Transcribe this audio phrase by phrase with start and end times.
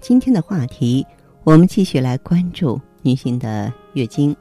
[0.00, 1.04] 今天的话题，
[1.42, 4.36] 我们继续来关注女性的月经，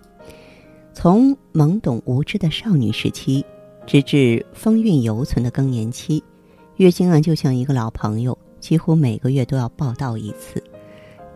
[0.94, 3.46] 从懵懂无知的少女时期。
[3.88, 6.24] 直至风韵犹存的更年期，
[6.78, 10.62] 月经啊就像一个老朋友，几乎每个月都要报道一次。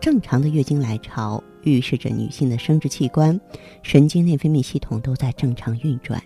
[0.00, 3.40] 正常的月经来潮预示着女性的生殖器官、
[3.84, 6.20] 神经内分泌系统都在正常运转，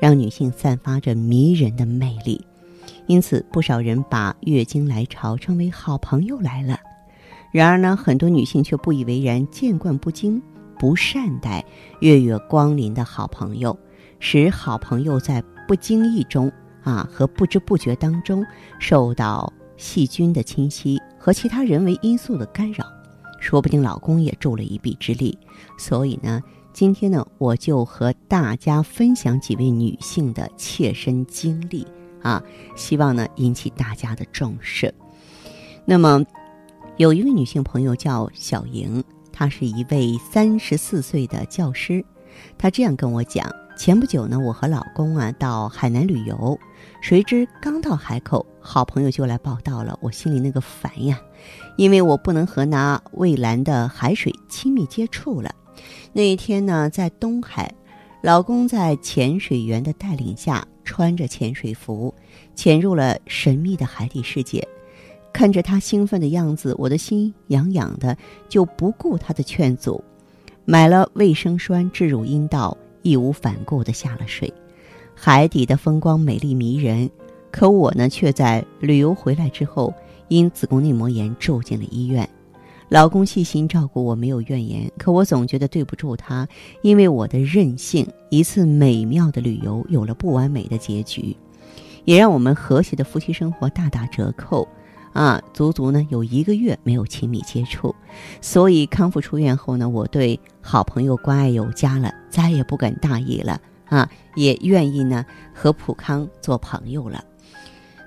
[0.00, 2.40] 让女性散发着迷人的魅力。
[3.06, 6.78] 因此，不少人把月经来潮称为“好朋友来了”。
[7.54, 10.42] 然而呢，很多女性却不以为然，见惯不惊，
[10.76, 11.64] 不善待
[12.00, 13.78] 月月光临的好朋友，
[14.18, 16.50] 使好朋友在不经意中
[16.82, 18.44] 啊，和不知不觉当中，
[18.80, 22.84] 受到细菌的侵袭和其他人为因素的干扰，
[23.38, 25.38] 说不定老公也助了一臂之力。
[25.78, 31.86] 所以呢，今天呢，我就和大家分享几位女性的切身经历
[32.20, 32.42] 啊，
[32.74, 34.92] 希望呢引起大家的重视。
[35.84, 36.20] 那么，
[36.96, 42.04] 有一位女性朋友叫小莹，她是一位三十四岁的教师，
[42.56, 43.50] 她这样跟我讲。
[43.76, 46.56] 前不久呢，我和老公啊到海南旅游，
[47.00, 49.98] 谁知刚到海口，好朋友就来报道了。
[50.00, 51.20] 我心里那个烦呀，
[51.76, 55.52] 因为我不能和那蔚蓝的海水亲密接触了。
[56.12, 57.74] 那一天呢，在东海，
[58.22, 62.14] 老公在潜水员的带领下，穿着潜水服，
[62.54, 64.64] 潜入了神秘的海底世界。
[65.34, 68.16] 看着他兴奋的样子，我的心痒痒的，
[68.48, 70.02] 就不顾他的劝阻，
[70.64, 72.74] 买了卫生栓置入阴道。
[73.02, 74.50] 义无反顾地下了水，
[75.14, 77.10] 海底的风光美丽迷人，
[77.50, 79.92] 可我呢，却在旅游回来之后，
[80.28, 82.26] 因子宫内膜炎住进了医院。
[82.88, 86.48] 老公细心照顾我，没有怨言，可我总觉得对不住他，
[86.80, 91.36] 因为我的任性，一次美妙的旅游有了不完美的结局，
[92.06, 94.66] 也让我们和谐的夫妻生活大打折扣。
[95.14, 97.94] 啊，足足呢有一个月没有亲密接触，
[98.40, 105.24] 所以康复出院后呢，我对好朋友关爱有加了，再也不敢大意了啊，也愿意呢
[105.54, 107.24] 和普康做朋友了。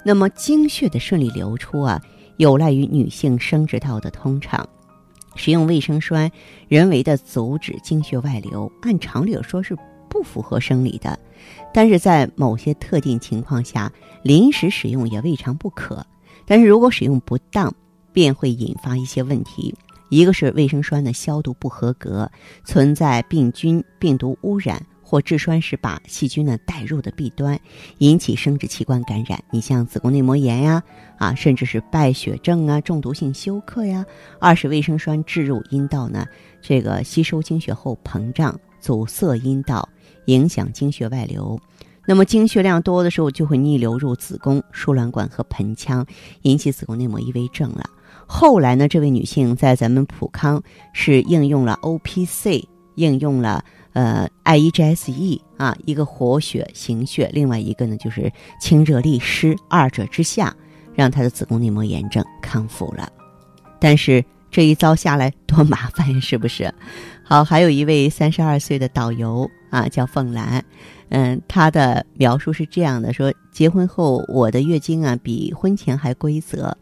[0.03, 2.01] 那么经血的顺利流出啊，
[2.35, 4.67] 有赖于女性生殖道的通畅。
[5.35, 6.29] 使用卫生栓
[6.67, 9.77] 人为的阻止经血外流，按常理说是
[10.09, 11.17] 不符合生理的，
[11.73, 13.89] 但是在某些特定情况下，
[14.23, 16.05] 临时使用也未尝不可。
[16.47, 17.71] 但是如果使用不当，
[18.11, 19.75] 便会引发一些问题。
[20.09, 22.31] 一个是卫生栓的消毒不合格，
[22.63, 27.59] 存在病菌、病毒污染，或制栓时把细菌呢带入的弊端，
[27.97, 29.43] 引起生殖器官感染。
[29.51, 30.81] 你像子宫内膜炎呀，
[31.17, 34.05] 啊，甚至是败血症啊、中毒性休克呀。
[34.39, 36.25] 二是卫生栓置入阴道呢，
[36.61, 39.87] 这个吸收经血后膨胀，阻塞阴道，
[40.27, 41.59] 影响经血外流。
[42.07, 46.05] 那么经血量多的时候，就会逆流入子宫、输卵管和盆腔，
[46.43, 47.83] 引起子宫内膜异位症了。
[48.25, 50.63] 后来呢，这位女性在咱们普康
[50.93, 52.65] 是应用了 O P C，
[52.95, 58.31] 应用了呃 I E G S E 啊，一个活血行血，另外一个呢就是
[58.61, 60.55] 清热利湿，二者之下，
[60.95, 63.11] 让她的子宫内膜炎症康复了。
[63.79, 66.73] 但是这一遭下来多麻烦呀，是不是？
[67.23, 70.63] 好，还有一位三十二岁的导游啊，叫凤兰。
[71.09, 76.77] 嗯，他的描述是这样的：说结婚后我的月经啊比婚前还规则，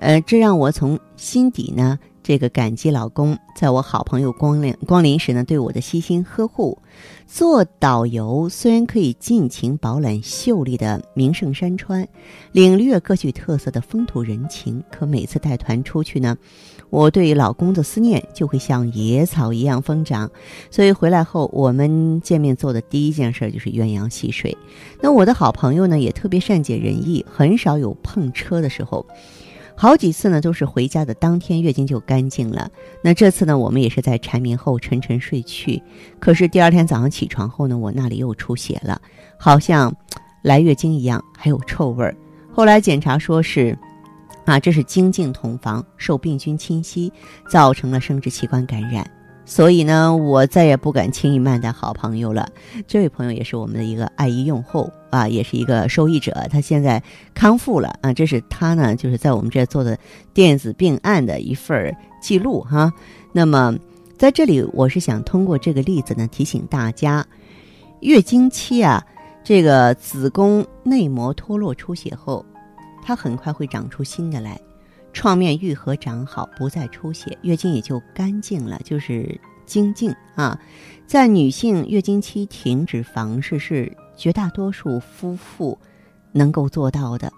[0.00, 6.78] 呃，这让我从心底呢这个感激老公，在我好朋友光临光临时呢对我的悉心呵护。
[7.26, 12.08] 做导游虽然可以尽情饱览秀丽的名胜山川，
[12.50, 16.36] 领略各具特色的风土人情，可每次带团出去呢。
[16.88, 20.28] 我对老公的思念就会像野草一样疯长，
[20.70, 24.56] 所以回来后我们见面做的第一件事就是鸳鸯戏水。
[25.00, 29.06] 那我的好朋友呢也特别善解人意，很少有碰车的时候。
[29.80, 32.70] 好几次呢都是回家的当天月经就干净了。
[33.02, 35.82] 那这次呢，我们也是在缠绵后沉沉睡去，
[36.18, 39.00] 可是第二天早上起床后呢，我那里又出血了，
[39.38, 39.90] 好像
[40.42, 42.14] 来月经一样，还有臭味儿。
[42.52, 43.74] 后来检查说是。
[44.46, 47.12] 啊，这是精进同房受病菌侵袭，
[47.48, 49.08] 造成了生殖器官感染，
[49.50, 52.48] 所以呢，我再也不敢轻易慢待好朋友了。
[52.86, 57.02] 这位朋友也是我们的一个爱医用户啊，也是一个受益者，他现在
[57.34, 59.98] 康复了啊，这是他呢，就是在我们这做的
[60.32, 61.92] 电子病案的一份
[62.22, 62.92] 记录哈。
[63.32, 63.76] 那么
[64.16, 67.26] 在这里，我是想通过这个例子呢，提醒大家，
[68.02, 69.04] 月经期啊，
[69.42, 72.46] 这个子宫内膜脱落出血后。
[73.02, 74.60] 它很快会长出新的来，
[75.12, 80.58] 创面愈合长好，不再出血，月经也就干净了，就是精进啊。
[81.06, 85.76] 在女性月经期停止房事是绝大多数夫妇
[86.32, 87.32] 能够做到的，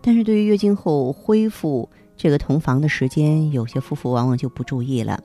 [0.00, 5.22] 但是对于月经后恢复这个同房的时间，有些夫妇往往就不注意了。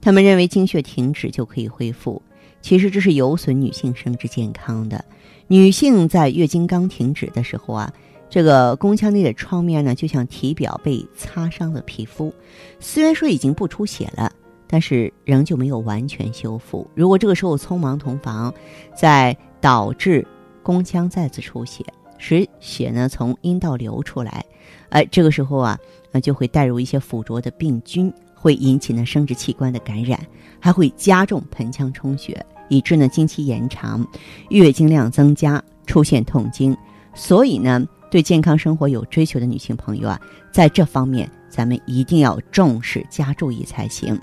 [0.00, 2.20] 他们认为经血停止就可以恢复，
[2.60, 5.04] 其实这是有损女性生殖健康的。
[5.46, 7.92] 女性在月经刚停止的时候啊。
[8.32, 12.32] 这个宫腔内的创面呢，就像体表被擦伤的皮肤，
[12.80, 14.32] 虽然说已经不出血了，
[14.66, 16.88] 但是仍旧没有完全修复。
[16.94, 18.50] 如果这个时候匆忙同房，
[18.96, 20.26] 再导致
[20.62, 21.84] 宫腔再次出血，
[22.16, 24.42] 使血呢从阴道流出来，
[24.88, 25.78] 哎，这个时候啊，
[26.10, 30.18] 那就会带入一些附着的病菌，会引起呢生殖器官的感染，
[30.58, 34.02] 还会加重盆腔充血，以致呢经期延长，
[34.48, 36.74] 月经量增加，出现痛经。
[37.12, 37.86] 所以呢。
[38.12, 40.20] 对健康生活有追求的女性朋友啊，
[40.52, 44.20] 在这方面咱们一定要重视加注意才行。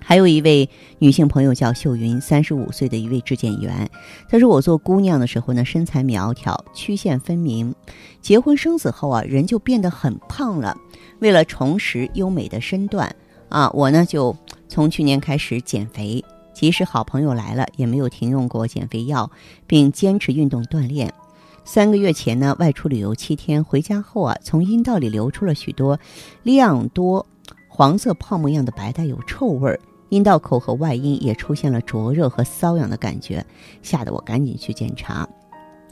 [0.00, 3.88] 还有一位女性朋友叫秀云，三十五岁的一位质检员，
[4.28, 7.72] 她说我做姑娘的时候呢，身材苗条，曲线分明，
[8.20, 10.76] 结婚生子后啊，人就变得很胖了。
[11.20, 13.14] 为了重拾优美的身段
[13.48, 14.36] 啊，我呢就
[14.66, 19.30] 从去年开始减肥，即使好朋友来了，也没有停用过减肥药，
[19.68, 21.14] 并坚持运动锻炼。
[21.64, 25.98] 三个月前呢，外出旅游七天，回家后啊，从阴道里流出了许多
[26.42, 27.24] 量多
[27.68, 29.78] 黄色泡沫样的白带，有臭味儿。
[30.10, 33.44] 阴道口和外阴也出现了灼热和瘙痒的感觉，
[33.80, 35.26] 吓得我赶紧去检查。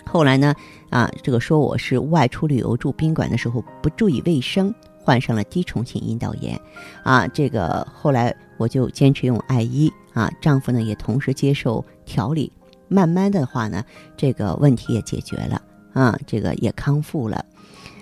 [0.05, 0.55] 后来呢，
[0.91, 6.61] 啊，这个说我是外出旅游住宾馆的时候不注意卫生，患上了滴虫性阴道炎。
[7.03, 12.53] 啊，这个后来我就坚持用艾依啊，丈夫呢也同时接受调理。
[12.91, 13.83] 慢慢的话呢，
[14.17, 17.43] 这个问题也解决了啊，这个也康复了，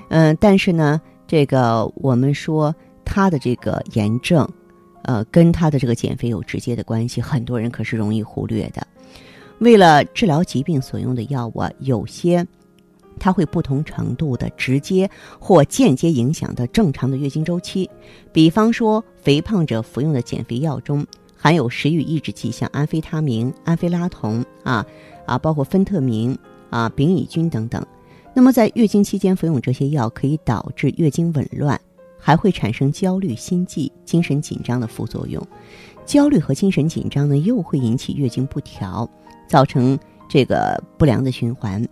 [0.08, 2.74] 嗯，但是呢，这个我们说
[3.04, 4.48] 他的这个炎症，
[5.02, 8.86] 呃，跟他的这个减肥有直接的关系，很多人可是容易忽略的。
[9.58, 12.46] 为了治疗疾病所用的药物，啊有些
[13.18, 17.90] 它会不同程度的直接或间接影响到正常的月经周期，
[18.32, 21.04] 比方说肥胖者服用的减肥药中。
[21.40, 24.84] 含有食欲抑制剂，像安非他明、安非拉酮啊
[25.24, 26.36] 啊，包括芬特明
[26.68, 27.86] 啊、丙乙菌等等。
[28.34, 31.80] 那么在月经期间服用这些药，可以导致月经紊乱，
[32.18, 35.40] 还会产生焦虑、心悸、精神紧张的副作用。
[36.04, 39.08] 焦虑和精神紧张呢，又会引起月经不调，
[39.46, 39.98] 造成
[40.28, 41.86] 这个不良的循环。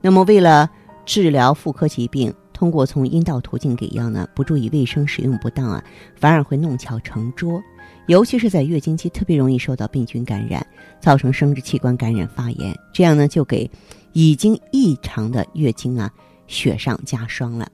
[0.00, 0.70] 那么为了
[1.04, 5.84] 治疗妇科疾病，通过从阴道途径给药呢，不注意卫生、使用不当啊，
[6.16, 7.62] 反而会弄巧成拙。
[8.06, 10.64] 尤其是在月经期，特别容易受到病菌感染，
[11.00, 13.70] 造成生殖器官感染发炎，这样呢就给
[14.12, 16.10] 已经异常的月经啊
[16.46, 17.66] 雪上加霜了。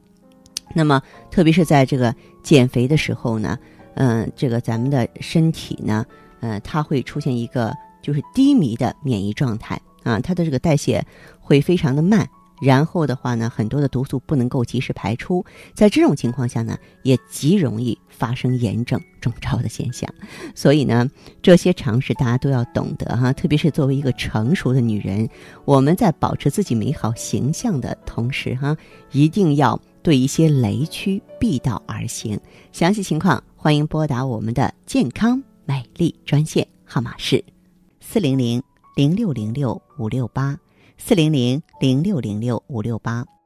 [0.72, 3.58] 那么，特别是在这个减肥的时候呢，
[3.94, 6.06] 嗯，这个咱们的身体呢，
[6.40, 11.04] 呃，它会出现一个就是低迷的免疫状态啊，它的这个代谢
[11.40, 12.28] 会非常的慢。
[12.60, 20.12] 然后的话呢，很多的毒素不能够及时排出，在这种情况下呢，也极容易发生炎症、肿胀的现象。
[20.54, 21.08] 所以呢，
[21.40, 23.32] 这些常识大家都要懂得哈。
[23.32, 25.28] 特别是作为一个成熟的女人，
[25.64, 28.76] 我们在保持自己美好形象的同时哈，
[29.12, 32.38] 一定要对一些雷区避道而行。
[32.72, 37.42] 详细情况欢迎拨打我们的健康美丽专线号码是
[38.00, 38.62] 四零零
[38.96, 40.58] 零六零六五六八。
[41.02, 43.39] 四零零零六零六五六八。